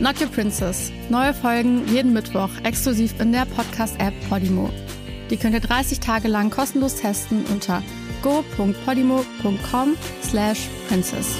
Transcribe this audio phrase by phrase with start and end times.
[0.00, 0.90] Not Your Princess.
[1.10, 4.70] Neue Folgen jeden Mittwoch exklusiv in der Podcast-App Podimo.
[5.28, 7.82] Die könnt ihr 30 Tage lang kostenlos testen unter
[8.22, 11.36] go.podimo.com slash princess.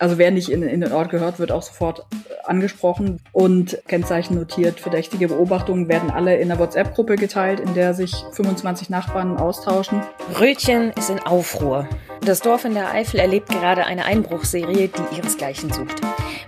[0.00, 2.06] Also wer nicht in, in den Ort gehört, wird auch sofort
[2.48, 4.80] angesprochen und Kennzeichen notiert.
[4.80, 10.02] Verdächtige Beobachtungen werden alle in der WhatsApp-Gruppe geteilt, in der sich 25 Nachbarn austauschen.
[10.38, 11.88] Rötchen ist in Aufruhr.
[12.22, 16.00] Das Dorf in der Eifel erlebt gerade eine Einbruchserie, die ihresgleichen sucht.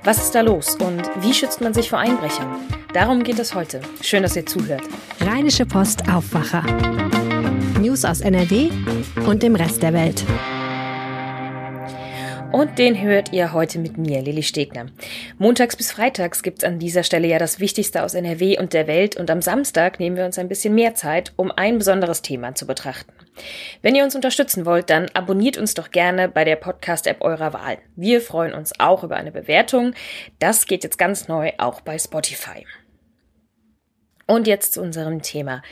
[0.05, 2.49] Was ist da los und wie schützt man sich vor Einbrechern?
[2.95, 3.80] Darum geht es heute.
[4.01, 4.82] Schön, dass ihr zuhört.
[5.21, 6.65] Rheinische Post Aufwacher.
[7.80, 8.71] News aus NRW
[9.26, 10.24] und dem Rest der Welt.
[12.51, 14.87] Und den hört ihr heute mit mir, Lilly Stegner.
[15.37, 19.16] Montags bis freitags gibt's an dieser Stelle ja das Wichtigste aus NRW und der Welt
[19.16, 22.66] und am Samstag nehmen wir uns ein bisschen mehr Zeit, um ein besonderes Thema zu
[22.66, 23.13] betrachten.
[23.82, 27.79] Wenn ihr uns unterstützen wollt, dann abonniert uns doch gerne bei der Podcast-App eurer Wahl.
[27.96, 29.93] Wir freuen uns auch über eine Bewertung.
[30.38, 32.65] Das geht jetzt ganz neu auch bei Spotify.
[34.30, 35.62] Und jetzt zu unserem Thema.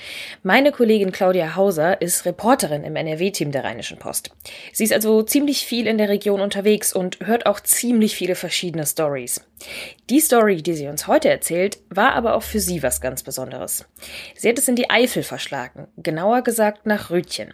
[0.42, 4.30] Meine Kollegin Claudia Hauser ist Reporterin im NRW-Team der Rheinischen Post.
[4.72, 8.86] Sie ist also ziemlich viel in der Region unterwegs und hört auch ziemlich viele verschiedene
[8.86, 9.46] Stories.
[10.08, 13.84] Die Story, die sie uns heute erzählt, war aber auch für sie was ganz Besonderes.
[14.34, 17.52] Sie hat es in die Eifel verschlagen, genauer gesagt nach Rötchen.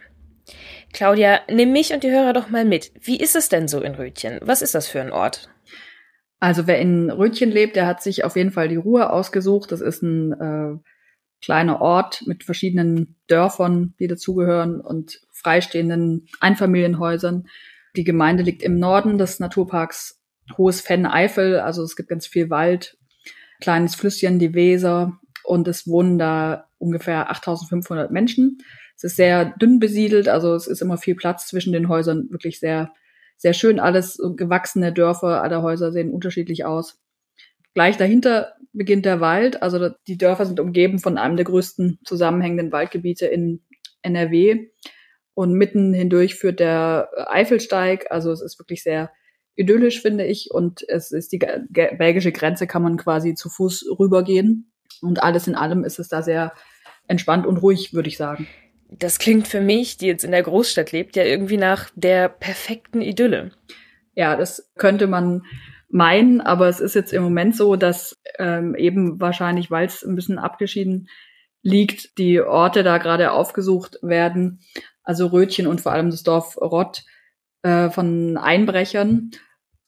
[0.93, 2.93] Claudia, nimm mich und die Hörer doch mal mit.
[3.01, 4.39] Wie ist es denn so in Rötchen?
[4.41, 5.49] Was ist das für ein Ort?
[6.39, 9.73] Also wer in Rötchen lebt, der hat sich auf jeden Fall die Ruhe ausgesucht.
[9.73, 10.92] Das ist ein äh,
[11.43, 17.47] kleiner Ort mit verschiedenen Dörfern, die dazugehören und freistehenden Einfamilienhäusern.
[17.97, 20.21] Die Gemeinde liegt im Norden des Naturparks
[20.57, 22.97] Hohes Fenn-Eifel, also es gibt ganz viel Wald,
[23.61, 28.59] kleines Flüsschen, die Weser und es wohnen da ungefähr 8500 Menschen.
[28.95, 32.59] Es ist sehr dünn besiedelt, also es ist immer viel Platz zwischen den Häusern, wirklich
[32.59, 32.93] sehr,
[33.37, 37.02] sehr schön alles, gewachsene Dörfer, alle Häuser sehen unterschiedlich aus.
[37.73, 39.61] Gleich dahinter beginnt der Wald.
[39.61, 43.61] Also die Dörfer sind umgeben von einem der größten zusammenhängenden Waldgebiete in
[44.01, 44.67] NRW.
[45.35, 48.11] Und mitten hindurch führt der Eifelsteig.
[48.11, 49.11] Also es ist wirklich sehr
[49.55, 50.49] idyllisch, finde ich.
[50.51, 54.71] Und es ist die belgische Grenze, kann man quasi zu Fuß rübergehen.
[55.01, 56.53] Und alles in allem ist es da sehr
[57.07, 58.47] entspannt und ruhig, würde ich sagen.
[58.89, 63.01] Das klingt für mich, die jetzt in der Großstadt lebt, ja irgendwie nach der perfekten
[63.01, 63.51] Idylle.
[64.13, 65.43] Ja, das könnte man
[65.93, 70.15] meinen, aber es ist jetzt im Moment so, dass ähm, eben wahrscheinlich, weil es ein
[70.15, 71.07] bisschen abgeschieden
[71.61, 74.61] liegt, die Orte da gerade aufgesucht werden,
[75.03, 77.03] also Rötchen und vor allem das Dorf Rott
[77.61, 79.31] äh, von Einbrechern.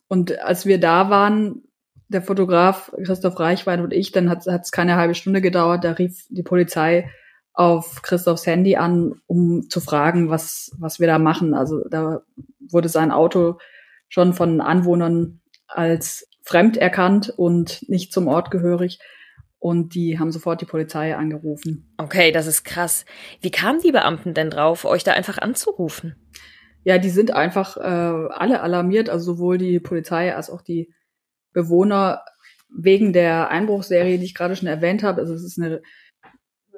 [0.07, 1.63] Und als wir da waren,
[2.07, 6.27] der Fotograf Christoph Reichwein und ich, dann hat es keine halbe Stunde gedauert, da rief
[6.29, 7.09] die Polizei
[7.51, 11.55] auf Christophs Handy an, um zu fragen, was, was wir da machen.
[11.55, 12.21] Also da
[12.59, 13.57] wurde sein Auto
[14.07, 18.99] schon von Anwohnern als fremd erkannt und nicht zum Ort gehörig.
[19.57, 21.91] Und die haben sofort die Polizei angerufen.
[21.97, 23.05] Okay, das ist krass.
[23.41, 26.15] Wie kamen die Beamten denn drauf, euch da einfach anzurufen?
[26.83, 30.93] Ja, die sind einfach äh, alle alarmiert, also sowohl die Polizei als auch die
[31.51, 32.23] Bewohner
[32.69, 35.21] wegen der Einbruchserie, die ich gerade schon erwähnt habe.
[35.21, 35.81] Also es ist eine,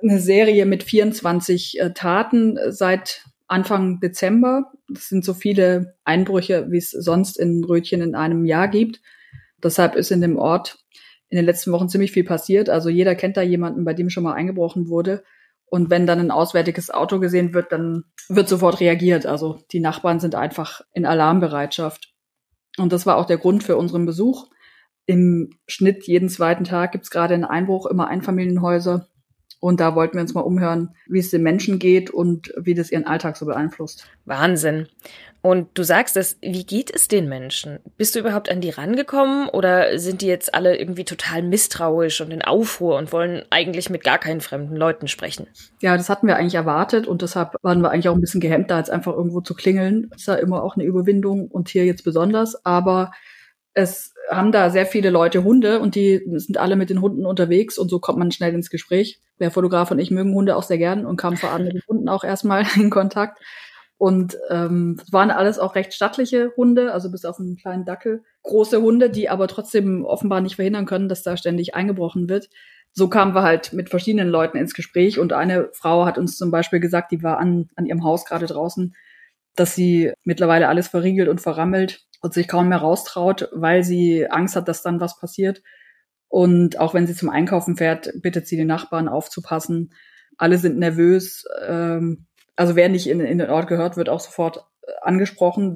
[0.02, 4.72] eine Serie mit 24 äh, Taten seit Anfang Dezember.
[4.90, 9.02] Das sind so viele Einbrüche, wie es sonst in Rötchen in einem Jahr gibt.
[9.64, 10.78] Deshalb ist in dem Ort
[11.30, 12.70] in den letzten Wochen ziemlich viel passiert.
[12.70, 15.24] Also jeder kennt da jemanden, bei dem schon mal eingebrochen wurde.
[15.70, 19.26] Und wenn dann ein auswärtiges Auto gesehen wird, dann wird sofort reagiert.
[19.26, 22.14] Also die Nachbarn sind einfach in Alarmbereitschaft.
[22.78, 24.48] Und das war auch der Grund für unseren Besuch.
[25.06, 29.08] Im Schnitt jeden zweiten Tag gibt's gerade einen Einbruch, immer Einfamilienhäuser.
[29.60, 32.92] Und da wollten wir uns mal umhören, wie es den Menschen geht und wie das
[32.92, 34.08] ihren Alltag so beeinflusst.
[34.26, 34.88] Wahnsinn.
[35.42, 37.80] Und du sagst es, wie geht es den Menschen?
[37.96, 42.32] Bist du überhaupt an die rangekommen oder sind die jetzt alle irgendwie total misstrauisch und
[42.32, 45.48] in Aufruhr und wollen eigentlich mit gar keinen fremden Leuten sprechen?
[45.80, 48.72] Ja, das hatten wir eigentlich erwartet und deshalb waren wir eigentlich auch ein bisschen gehemmt,
[48.72, 50.08] da jetzt einfach irgendwo zu klingeln.
[50.10, 52.66] Das ist ja immer auch eine Überwindung und hier jetzt besonders.
[52.66, 53.12] Aber
[53.78, 57.78] es haben da sehr viele Leute Hunde und die sind alle mit den Hunden unterwegs
[57.78, 59.22] und so kommt man schnell ins Gespräch.
[59.40, 61.84] Der Fotograf und ich mögen Hunde auch sehr gern und kamen vor allem mit den
[61.88, 63.40] Hunden auch erstmal in Kontakt.
[64.00, 68.24] Und ähm, waren alles auch recht stattliche Hunde, also bis auf einen kleinen Dackel.
[68.44, 72.50] Große Hunde, die aber trotzdem offenbar nicht verhindern können, dass da ständig eingebrochen wird.
[72.94, 76.52] So kamen wir halt mit verschiedenen Leuten ins Gespräch und eine Frau hat uns zum
[76.52, 78.96] Beispiel gesagt, die war an, an ihrem Haus gerade draußen,
[79.58, 84.56] dass sie mittlerweile alles verriegelt und verrammelt und sich kaum mehr raustraut, weil sie Angst
[84.56, 85.62] hat, dass dann was passiert.
[86.30, 89.94] Und auch wenn sie zum Einkaufen fährt, bittet sie den Nachbarn aufzupassen.
[90.38, 91.46] Alle sind nervös.
[91.66, 95.76] Ähm, also wer nicht in, in den Ort gehört, wird auch sofort äh, angesprochen.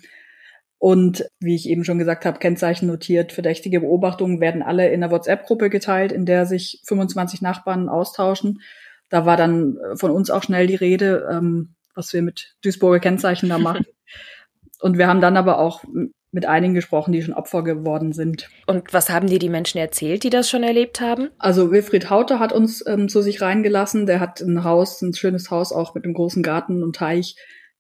[0.78, 5.12] Und wie ich eben schon gesagt habe, Kennzeichen notiert, verdächtige Beobachtungen werden alle in der
[5.12, 8.62] WhatsApp-Gruppe geteilt, in der sich 25 Nachbarn austauschen.
[9.10, 13.00] Da war dann äh, von uns auch schnell die Rede, ähm, was wir mit Duisburger
[13.00, 13.86] Kennzeichen da machen.
[14.80, 15.84] Und wir haben dann aber auch
[16.32, 18.50] mit einigen gesprochen, die schon Opfer geworden sind.
[18.66, 21.30] Und was haben dir die Menschen erzählt, die das schon erlebt haben?
[21.38, 24.06] Also Wilfried Hauter hat uns ähm, zu sich reingelassen.
[24.06, 27.36] Der hat ein Haus, ein schönes Haus auch mit einem großen Garten und Teich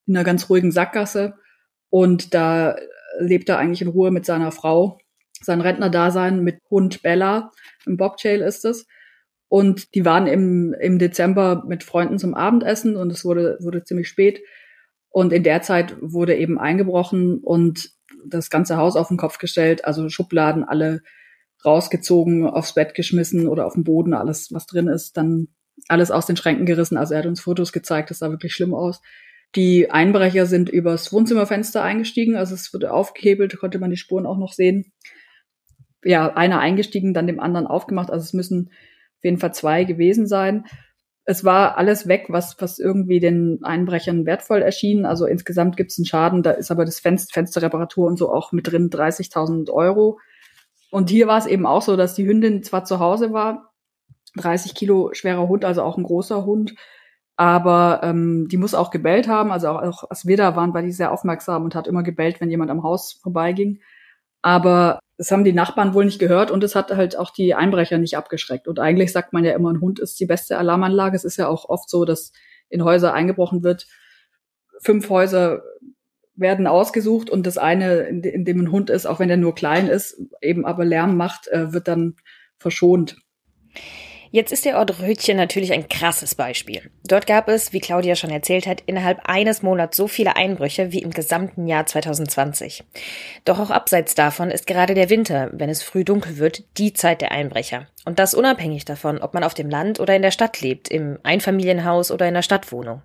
[0.05, 1.35] in einer ganz ruhigen Sackgasse.
[1.89, 2.75] Und da
[3.19, 4.99] lebt er eigentlich in Ruhe mit seiner Frau.
[5.41, 7.51] Sein Rentnerdasein mit Hund Bella,
[7.85, 8.85] im Bobtail ist es.
[9.51, 14.07] Und die waren im, im Dezember mit Freunden zum Abendessen und es wurde, wurde ziemlich
[14.07, 14.39] spät.
[15.09, 17.89] Und in der Zeit wurde eben eingebrochen und
[18.25, 21.01] das ganze Haus auf den Kopf gestellt, also Schubladen alle
[21.65, 25.49] rausgezogen, aufs Bett geschmissen oder auf den Boden, alles, was drin ist, dann
[25.89, 26.95] alles aus den Schränken gerissen.
[26.95, 29.01] Also er hat uns Fotos gezeigt, das sah wirklich schlimm aus.
[29.55, 34.37] Die Einbrecher sind übers Wohnzimmerfenster eingestiegen, also es wurde aufgehebelt, konnte man die Spuren auch
[34.37, 34.93] noch sehen.
[36.05, 38.69] Ja, einer eingestiegen, dann dem anderen aufgemacht, also es müssen
[39.21, 40.65] auf jeden Fall zwei gewesen sein
[41.25, 45.05] es war alles weg, was, was irgendwie den Einbrechern wertvoll erschien.
[45.05, 48.51] Also insgesamt gibt es einen Schaden, da ist aber das Fenster, Fensterreparatur und so auch
[48.51, 50.19] mit drin 30.000 Euro.
[50.89, 53.71] Und hier war es eben auch so, dass die Hündin zwar zu Hause war,
[54.35, 56.73] 30 Kilo schwerer Hund, also auch ein großer Hund,
[57.35, 59.51] aber ähm, die muss auch gebellt haben.
[59.51, 62.41] Also auch, auch als wir da waren, war die sehr aufmerksam und hat immer gebellt,
[62.41, 63.79] wenn jemand am Haus vorbeiging.
[64.41, 67.99] Aber das haben die Nachbarn wohl nicht gehört und es hat halt auch die Einbrecher
[67.99, 68.67] nicht abgeschreckt.
[68.67, 71.15] Und eigentlich sagt man ja immer, ein Hund ist die beste Alarmanlage.
[71.15, 72.31] Es ist ja auch oft so, dass
[72.69, 73.85] in Häuser eingebrochen wird.
[74.79, 75.61] Fünf Häuser
[76.35, 79.87] werden ausgesucht und das eine, in, dem ein Hund ist, auch wenn der nur klein
[79.87, 82.15] ist, eben aber Lärm macht, äh, wird dann
[82.57, 83.17] verschont.
[84.33, 86.89] Jetzt ist der Ort Rötchen natürlich ein krasses Beispiel.
[87.03, 91.01] Dort gab es, wie Claudia schon erzählt hat, innerhalb eines Monats so viele Einbrüche wie
[91.01, 92.85] im gesamten Jahr 2020.
[93.43, 97.19] Doch auch abseits davon ist gerade der Winter, wenn es früh dunkel wird, die Zeit
[97.19, 97.87] der Einbrecher.
[98.05, 101.19] Und das unabhängig davon, ob man auf dem Land oder in der Stadt lebt, im
[101.23, 103.01] Einfamilienhaus oder in der Stadtwohnung.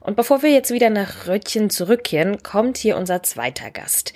[0.00, 4.12] Und bevor wir jetzt wieder nach Röttchen zurückkehren, kommt hier unser zweiter Gast.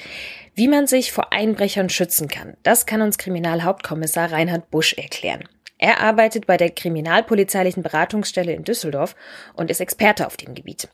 [0.56, 5.44] Wie man sich vor Einbrechern schützen kann, das kann uns Kriminalhauptkommissar Reinhard Busch erklären.
[5.78, 9.14] Er arbeitet bei der Kriminalpolizeilichen Beratungsstelle in Düsseldorf
[9.54, 10.88] und ist Experte auf dem Gebiet.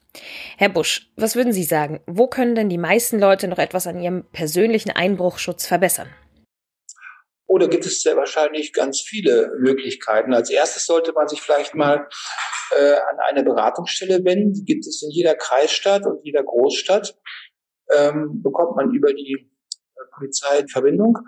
[0.56, 2.00] Herr Busch, was würden Sie sagen?
[2.06, 6.08] Wo können denn die meisten Leute noch etwas an ihrem persönlichen Einbruchschutz verbessern?
[7.46, 10.32] Oh, da gibt es sehr wahrscheinlich ganz viele Möglichkeiten.
[10.32, 12.08] Als erstes sollte man sich vielleicht mal
[12.74, 14.54] äh, an eine Beratungsstelle wenden.
[14.54, 17.14] Die gibt es in jeder Kreisstadt und jeder Großstadt.
[17.94, 21.18] Ähm, bekommt man über die äh, Polizei Verbindung.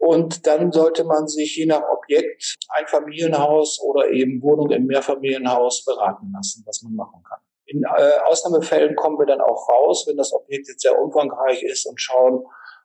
[0.00, 5.84] Und dann sollte man sich je nach Objekt ein Familienhaus oder eben Wohnung im Mehrfamilienhaus
[5.84, 7.38] beraten lassen, was man machen kann.
[7.66, 11.86] In äh, Ausnahmefällen kommen wir dann auch raus, wenn das Objekt jetzt sehr umfangreich ist
[11.86, 12.42] und schauen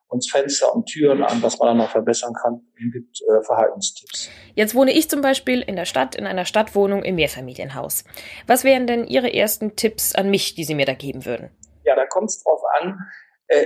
[0.09, 2.62] uns Fenster und Türen an, was man dann noch verbessern kann.
[2.75, 4.30] Es gibt äh, Verhaltenstipps.
[4.54, 8.04] Jetzt wohne ich zum Beispiel in der Stadt, in einer Stadtwohnung im Mehrfamilienhaus.
[8.45, 11.49] Was wären denn Ihre ersten Tipps an mich, die Sie mir da geben würden?
[11.85, 12.99] Ja, da kommt es drauf an,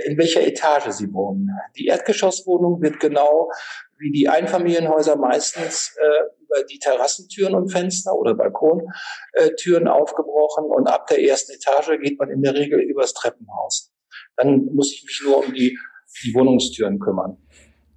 [0.06, 1.50] in welcher Etage sie wohnen.
[1.76, 3.50] Die Erdgeschosswohnung wird genau
[3.98, 10.88] wie die Einfamilienhäuser meistens äh, über die Terrassentüren und Fenster oder Balkontüren äh, aufgebrochen und
[10.88, 13.92] ab der ersten Etage geht man in der Regel übers Treppenhaus.
[14.36, 15.78] Dann muss ich mich nur um die,
[16.24, 17.36] die Wohnungstüren kümmern.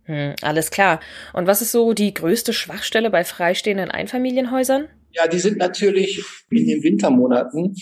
[0.04, 1.00] Hm, alles klar.
[1.32, 4.90] Und was ist so die größte Schwachstelle bei freistehenden Einfamilienhäusern?
[5.12, 7.76] Ja, die sind natürlich in den Wintermonaten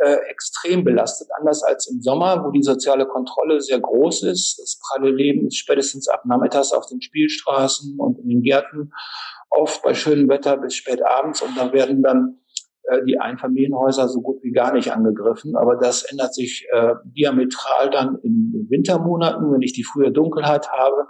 [0.00, 4.58] äh, extrem belastet, anders als im Sommer, wo die soziale Kontrolle sehr groß ist.
[4.58, 8.92] Das pralle Leben ist spätestens ab nachmittags auf den Spielstraßen und in den Gärten,
[9.50, 12.40] oft bei schönem Wetter bis spät abends und da werden dann
[12.84, 15.56] äh, die Einfamilienhäuser so gut wie gar nicht angegriffen.
[15.56, 20.70] Aber das ändert sich äh, diametral dann in den Wintermonaten, wenn ich die frühe Dunkelheit
[20.70, 21.06] habe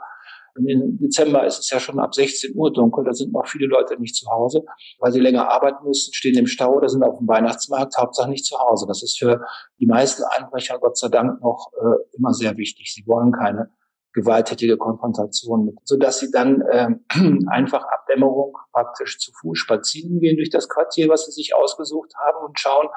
[0.57, 4.01] im Dezember ist es ja schon ab 16 Uhr dunkel, da sind noch viele Leute
[4.01, 4.65] nicht zu Hause,
[5.01, 8.45] weil sie länger arbeiten müssen, stehen im Stau oder sind auf dem Weihnachtsmarkt, Hauptsache nicht
[8.45, 8.87] zu Hause.
[8.87, 9.45] Das ist für
[9.81, 12.93] die meisten Einbrecher Gott sei Dank noch äh, immer sehr wichtig.
[12.95, 13.71] Sie wollen keine
[14.13, 16.89] gewalttätige Konfrontation mit, sodass sie dann äh,
[17.49, 22.13] einfach ab Dämmerung praktisch zu Fuß spazieren gehen durch das Quartier, was sie sich ausgesucht
[22.17, 22.89] haben und schauen,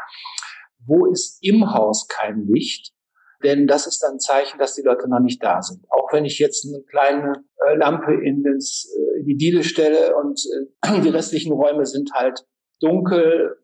[0.86, 2.94] wo ist im Haus kein Licht?
[3.44, 5.86] Denn das ist ein Zeichen, dass die Leute noch nicht da sind.
[5.90, 10.16] Auch wenn ich jetzt eine kleine äh, Lampe in, das, äh, in die Diele stelle
[10.16, 10.42] und
[10.84, 12.46] äh, die restlichen Räume sind halt
[12.80, 13.58] dunkel,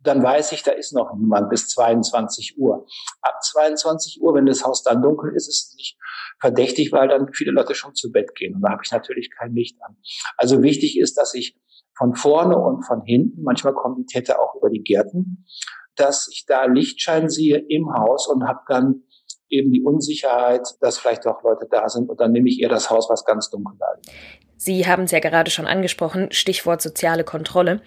[0.00, 2.86] dann weiß ich, da ist noch niemand bis 22 Uhr.
[3.20, 5.96] Ab 22 Uhr, wenn das Haus dann dunkel ist, ist es nicht
[6.40, 8.56] verdächtig, weil dann viele Leute schon zu Bett gehen.
[8.56, 9.96] Und da habe ich natürlich kein Licht an.
[10.36, 11.56] Also wichtig ist, dass ich
[11.96, 15.46] von vorne und von hinten, manchmal kommen die Täter auch über die Gärten,
[15.96, 19.02] dass ich da Lichtschein sehe im Haus und habe dann
[19.48, 22.90] eben die Unsicherheit, dass vielleicht auch Leute da sind und dann nehme ich eher das
[22.90, 24.10] Haus, was ganz dunkel da ist.
[24.56, 27.82] Sie haben es ja gerade schon angesprochen, Stichwort soziale Kontrolle.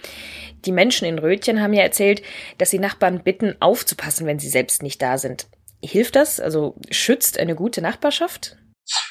[0.65, 2.21] Die Menschen in Rötchen haben ja erzählt,
[2.57, 5.47] dass sie Nachbarn bitten, aufzupassen, wenn sie selbst nicht da sind.
[5.81, 6.39] Hilft das?
[6.39, 8.57] Also schützt eine gute Nachbarschaft?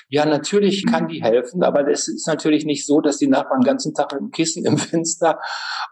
[0.08, 3.66] Ja, natürlich kann die helfen, aber es ist natürlich nicht so, dass die Nachbarn den
[3.66, 5.40] ganzen Tag mit dem Kissen im Fenster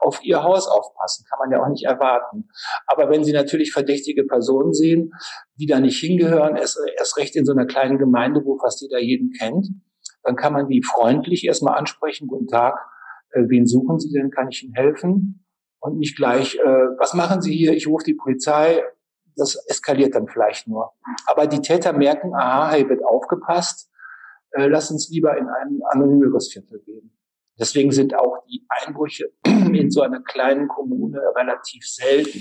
[0.00, 1.24] auf ihr Haus aufpassen.
[1.28, 2.48] Kann man ja auch nicht erwarten.
[2.86, 5.12] Aber wenn sie natürlich verdächtige Personen sehen,
[5.58, 9.00] die da nicht hingehören, erst, erst recht in so einer kleinen Gemeinde, wo fast jeder
[9.00, 9.68] jeden kennt,
[10.22, 12.28] dann kann man die freundlich erstmal ansprechen.
[12.28, 12.78] Guten Tag,
[13.30, 14.30] äh, wen suchen Sie denn?
[14.30, 15.44] Kann ich Ihnen helfen?
[15.80, 17.72] Und nicht gleich, äh, was machen Sie hier?
[17.72, 18.82] Ich rufe die Polizei.
[19.34, 20.92] Das eskaliert dann vielleicht nur.
[21.26, 23.90] Aber die Täter merken, aha, hier wird aufgepasst.
[24.52, 27.10] Äh, lass uns lieber in ein anonymeres Viertel gehen.
[27.58, 32.40] Deswegen sind auch die Einbrüche in so einer kleinen Kommune relativ selten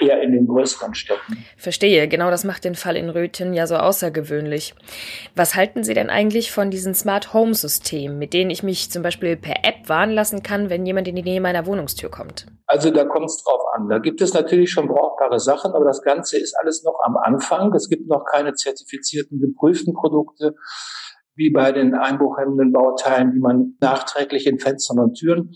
[0.00, 1.44] eher in den größeren Städten.
[1.56, 4.74] Verstehe, genau das macht den Fall in Röthen ja so außergewöhnlich.
[5.34, 9.02] Was halten Sie denn eigentlich von diesen Smart Home Systemen, mit denen ich mich zum
[9.02, 12.46] Beispiel per App warnen lassen kann, wenn jemand in die Nähe meiner Wohnungstür kommt?
[12.66, 13.88] Also da kommt es drauf an.
[13.88, 17.72] Da gibt es natürlich schon brauchbare Sachen, aber das Ganze ist alles noch am Anfang.
[17.74, 20.54] Es gibt noch keine zertifizierten, geprüften Produkte
[21.36, 25.52] wie bei den einbruchhemmenden Bauteilen, die man nachträglich in Fenstern und Türen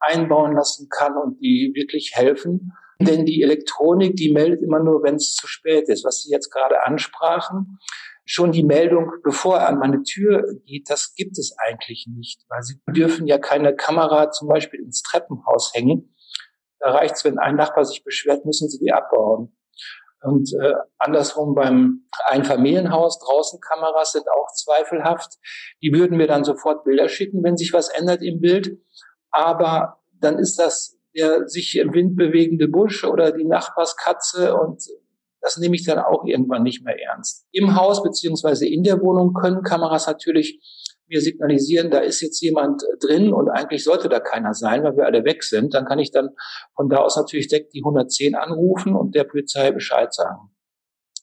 [0.00, 2.72] einbauen lassen kann und die wirklich helfen.
[3.00, 6.04] Denn die Elektronik, die meldet immer nur, wenn es zu spät ist.
[6.04, 7.78] Was Sie jetzt gerade ansprachen,
[8.24, 12.62] schon die Meldung, bevor er an meine Tür geht, das gibt es eigentlich nicht, weil
[12.62, 16.14] Sie dürfen ja keine Kamera zum Beispiel ins Treppenhaus hängen.
[16.78, 19.56] Da reicht es, wenn ein Nachbar sich beschwert, müssen Sie die abbauen.
[20.24, 25.34] Und äh, andersrum beim Einfamilienhaus draußen Kameras sind auch zweifelhaft.
[25.82, 28.78] Die würden mir dann sofort Bilder schicken, wenn sich was ändert im Bild.
[29.30, 34.82] Aber dann ist das der sich im Wind bewegende Busch oder die Nachbarskatze und
[35.40, 37.46] das nehme ich dann auch irgendwann nicht mehr ernst.
[37.52, 40.58] Im Haus beziehungsweise in der Wohnung können Kameras natürlich
[41.08, 45.06] mir signalisieren, da ist jetzt jemand drin und eigentlich sollte da keiner sein, weil wir
[45.06, 45.74] alle weg sind.
[45.74, 46.30] Dann kann ich dann
[46.74, 50.50] von da aus natürlich direkt die 110 anrufen und der Polizei Bescheid sagen.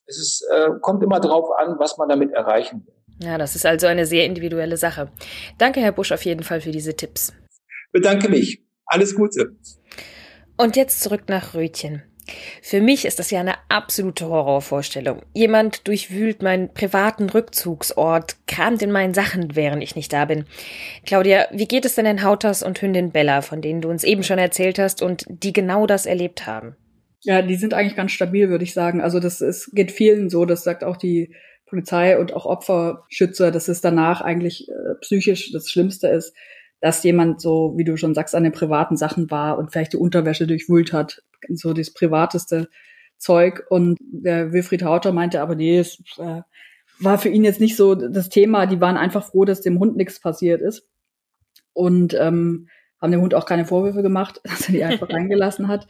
[0.06, 3.28] Es ist, äh, kommt immer darauf an, was man damit erreichen will.
[3.28, 5.12] Ja, das ist also eine sehr individuelle Sache.
[5.58, 7.34] Danke, Herr Busch, auf jeden Fall für diese Tipps.
[7.92, 8.64] Bedanke mich.
[8.86, 9.56] Alles Gute.
[10.58, 12.04] Und jetzt zurück nach Rötchen.
[12.62, 15.22] Für mich ist das ja eine absolute Horrorvorstellung.
[15.34, 20.46] Jemand durchwühlt meinen privaten Rückzugsort, kramt in meinen Sachen, während ich nicht da bin.
[21.06, 24.24] Claudia, wie geht es denn den Hauters und Hündin Bella, von denen du uns eben
[24.24, 26.76] schon erzählt hast und die genau das erlebt haben?
[27.24, 29.02] Ja, die sind eigentlich ganz stabil, würde ich sagen.
[29.02, 31.36] Also das ist, geht vielen so, das sagt auch die
[31.68, 36.34] Polizei und auch Opferschützer, dass es danach eigentlich äh, psychisch das Schlimmste ist
[36.82, 39.98] dass jemand so, wie du schon sagst, an den privaten Sachen war und vielleicht die
[39.98, 42.70] Unterwäsche durchwühlt hat, so das privateste
[43.18, 43.64] Zeug.
[43.70, 46.42] Und der Wilfried Hauter meinte aber, nee, es äh,
[47.00, 48.66] war für ihn jetzt nicht so das Thema.
[48.66, 50.88] Die waren einfach froh, dass dem Hund nichts passiert ist.
[51.74, 52.68] Und ähm,
[53.00, 55.88] haben dem Hund auch keine Vorwürfe gemacht, dass er die einfach reingelassen hat.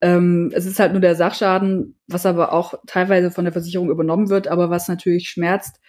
[0.00, 4.28] Ähm, es ist halt nur der Sachschaden, was aber auch teilweise von der Versicherung übernommen
[4.28, 5.80] wird, aber was natürlich schmerzt,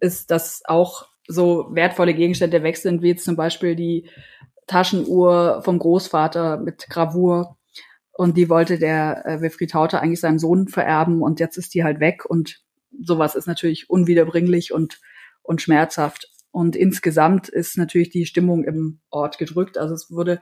[0.00, 4.08] ist, dass auch so wertvolle Gegenstände weg sind, wie jetzt zum Beispiel die
[4.66, 7.56] Taschenuhr vom Großvater mit Gravur.
[8.12, 11.84] Und die wollte der äh, Wilfried Hauter eigentlich seinem Sohn vererben und jetzt ist die
[11.84, 12.60] halt weg und
[13.00, 15.00] sowas ist natürlich unwiederbringlich und,
[15.42, 16.28] und schmerzhaft.
[16.50, 19.78] Und insgesamt ist natürlich die Stimmung im Ort gedrückt.
[19.78, 20.40] Also es wurde,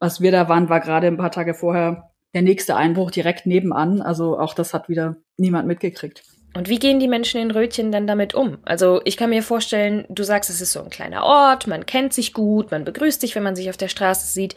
[0.00, 4.02] was wir da waren, war gerade ein paar Tage vorher der nächste Einbruch direkt nebenan.
[4.02, 6.24] Also auch das hat wieder niemand mitgekriegt.
[6.56, 8.58] Und wie gehen die Menschen in Rötchen dann damit um?
[8.62, 12.12] Also ich kann mir vorstellen, du sagst, es ist so ein kleiner Ort, man kennt
[12.12, 14.54] sich gut, man begrüßt sich, wenn man sich auf der Straße sieht.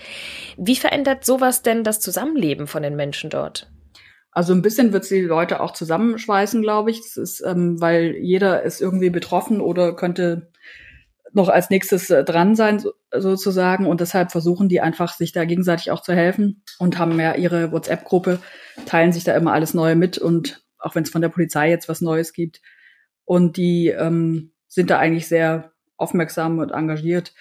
[0.57, 3.71] Wie verändert sowas denn das Zusammenleben von den Menschen dort?
[4.31, 7.01] Also ein bisschen wird sie die Leute auch zusammenschweißen, glaube ich.
[7.01, 10.51] Das ist, ähm, weil jeder ist irgendwie betroffen oder könnte
[11.33, 13.87] noch als nächstes äh, dran sein, so, sozusagen.
[13.87, 17.71] Und deshalb versuchen die einfach, sich da gegenseitig auch zu helfen und haben ja ihre
[17.71, 18.37] WhatsApp-Gruppe,
[18.85, 21.89] teilen sich da immer alles Neue mit und auch wenn es von der Polizei jetzt
[21.89, 22.61] was Neues gibt.
[23.25, 27.33] Und die ähm, sind da eigentlich sehr aufmerksam und engagiert.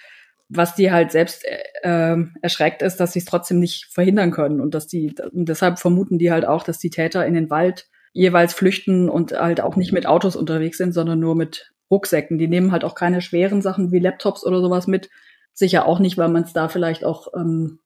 [0.49, 1.43] was die halt selbst
[1.83, 5.77] äh, erschreckt ist, dass sie es trotzdem nicht verhindern können und dass die und deshalb
[5.79, 9.75] vermuten die halt auch, dass die Täter in den Wald jeweils flüchten und halt auch
[9.75, 12.37] nicht mit Autos unterwegs sind, sondern nur mit Rucksäcken.
[12.37, 15.09] Die nehmen halt auch keine schweren Sachen wie Laptops oder sowas mit.
[15.53, 17.79] Sicher auch nicht, weil man es da vielleicht auch ähm,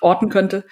[0.00, 0.64] orten könnte.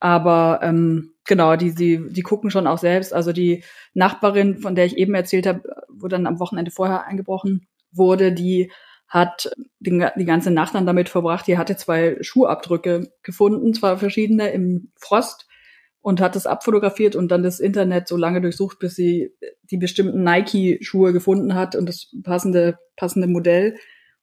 [0.00, 3.14] Aber ähm, genau, die, die, die gucken schon auch selbst.
[3.14, 3.62] Also die
[3.94, 8.72] Nachbarin, von der ich eben erzählt habe, wo dann am Wochenende vorher eingebrochen wurde, die
[9.06, 11.46] hat die, die ganze Nacht dann damit verbracht.
[11.46, 15.46] Die hatte zwei Schuhabdrücke gefunden, zwei verschiedene im Frost
[16.00, 19.32] und hat das abfotografiert und dann das Internet so lange durchsucht, bis sie
[19.62, 23.76] die bestimmten Nike-Schuhe gefunden hat und das passende, passende Modell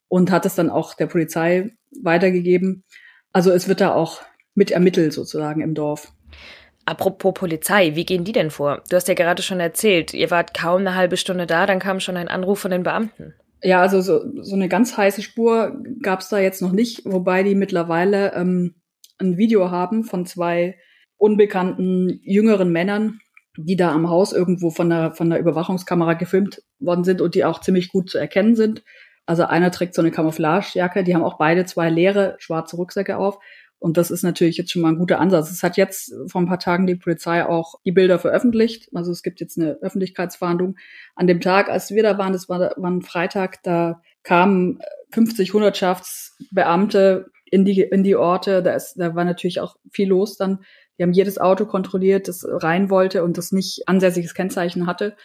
[0.07, 2.83] und hat es dann auch der Polizei weitergegeben.
[3.31, 4.21] Also es wird da auch
[4.53, 6.14] mit ermittelt sozusagen im Dorf.
[6.85, 8.83] Apropos Polizei, wie gehen die denn vor?
[8.89, 11.99] Du hast ja gerade schon erzählt, ihr wart kaum eine halbe Stunde da, dann kam
[11.99, 13.33] schon ein Anruf von den Beamten.
[13.63, 17.55] Ja, also so, so eine ganz heiße Spur gab's da jetzt noch nicht, wobei die
[17.55, 18.75] mittlerweile ähm,
[19.17, 20.77] ein Video haben von zwei
[21.17, 23.19] unbekannten jüngeren Männern,
[23.57, 27.45] die da am Haus irgendwo von der, von der Überwachungskamera gefilmt worden sind und die
[27.45, 28.83] auch ziemlich gut zu erkennen sind.
[29.25, 33.39] Also einer trägt so eine Camouflagejacke, die haben auch beide zwei leere schwarze Rucksäcke auf
[33.85, 35.51] und das ist natürlich jetzt schon mal ein guter Ansatz.
[35.51, 38.89] Es hat jetzt vor ein paar Tagen die Polizei auch die Bilder veröffentlicht.
[38.95, 40.75] Also es gibt jetzt eine Öffentlichkeitsfahndung.
[41.13, 44.79] An dem Tag, als wir da waren, das war, war ein Freitag, da kamen
[45.11, 48.63] 50 Hundertschaftsbeamte in die, in die Orte.
[48.63, 50.61] Da, ist, da war natürlich auch viel los dann.
[50.97, 55.15] Die haben jedes Auto kontrolliert, das rein wollte und das nicht ansässiges Kennzeichen hatte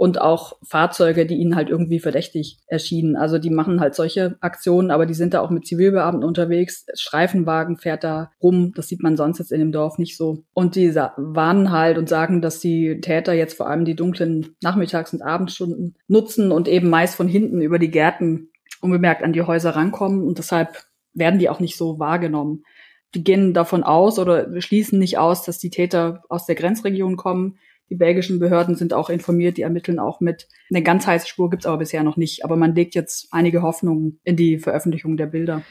[0.00, 3.16] und auch Fahrzeuge, die ihnen halt irgendwie verdächtig erschienen.
[3.16, 6.86] Also die machen halt solche Aktionen, aber die sind da auch mit Zivilbeamten unterwegs.
[6.94, 8.72] Streifenwagen fährt da rum.
[8.74, 10.42] Das sieht man sonst jetzt in dem Dorf nicht so.
[10.54, 15.12] Und die warnen halt und sagen, dass die Täter jetzt vor allem die dunklen Nachmittags-
[15.12, 18.48] und Abendstunden nutzen und eben meist von hinten über die Gärten
[18.80, 22.62] unbemerkt an die Häuser rankommen und deshalb werden die auch nicht so wahrgenommen.
[23.14, 27.58] Die gehen davon aus oder schließen nicht aus, dass die Täter aus der Grenzregion kommen
[27.90, 30.48] die belgischen Behörden sind auch informiert, die ermitteln auch mit.
[30.70, 32.44] Eine ganz heiße Spur gibt's aber bisher noch nicht.
[32.44, 35.62] Aber man legt jetzt einige Hoffnungen in die Veröffentlichung der Bilder.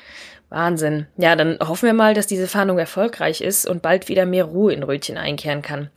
[0.49, 1.05] Wahnsinn.
[1.17, 4.73] Ja, dann hoffen wir mal, dass diese Fahndung erfolgreich ist und bald wieder mehr Ruhe
[4.73, 5.89] in Rötchen einkehren kann.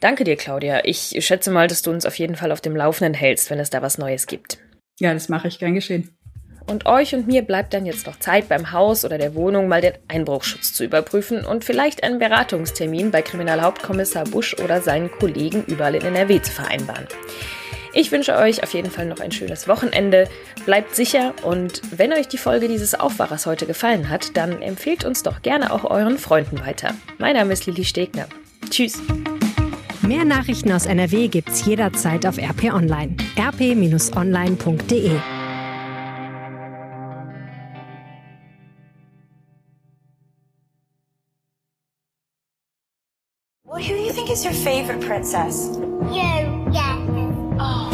[0.00, 0.80] Danke dir, Claudia.
[0.84, 3.70] Ich schätze mal, dass du uns auf jeden Fall auf dem Laufenden hältst, wenn es
[3.70, 4.58] da was Neues gibt.
[4.98, 6.10] Ja, das mache ich gern geschehen.
[6.68, 9.80] Und euch und mir bleibt dann jetzt noch Zeit, beim Haus oder der Wohnung mal
[9.80, 15.94] den Einbruchschutz zu überprüfen und vielleicht einen Beratungstermin bei Kriminalhauptkommissar Busch oder seinen Kollegen überall
[15.94, 17.06] in NRW zu vereinbaren.
[17.94, 20.28] Ich wünsche euch auf jeden Fall noch ein schönes Wochenende.
[20.66, 25.22] Bleibt sicher und wenn euch die Folge dieses Aufwachers heute gefallen hat, dann empfehlt uns
[25.22, 26.94] doch gerne auch euren Freunden weiter.
[27.16, 28.26] Mein Name ist Lili Stegner.
[28.68, 29.00] Tschüss.
[30.02, 33.16] Mehr Nachrichten aus NRW gibt's jederzeit auf RP Online.
[33.38, 35.12] rp-online.de
[44.38, 45.78] is your favorite princess?
[46.12, 46.96] You, yeah.
[47.58, 47.90] Oh.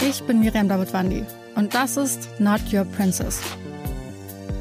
[0.00, 3.40] Ich bin Miriam Davidwandi und das ist Not Your Princess.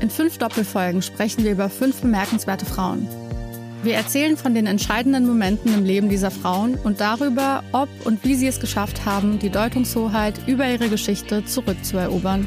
[0.02, 3.08] In fünf Doppelfolgen sprechen wir über fünf bemerkenswerte Frauen.
[3.84, 8.36] Wir erzählen von den entscheidenden Momenten im Leben dieser Frauen und darüber, ob und wie
[8.36, 12.46] sie es geschafft haben, die Deutungshoheit über ihre Geschichte zurückzuerobern.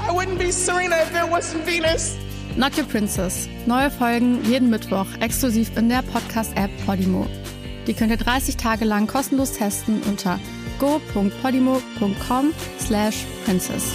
[0.00, 2.16] I wouldn't be Serena if there wasn't Venus.
[2.56, 3.50] Not Your Princess.
[3.66, 7.26] Neue Folgen jeden Mittwoch exklusiv in der Podcast-App Podimo.
[7.86, 10.40] Die könnt ihr 30 Tage lang kostenlos testen unter
[10.78, 13.92] go.podimo.com slash princess.